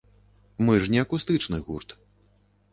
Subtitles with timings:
[0.69, 1.97] Мы ж не акустычны гурт.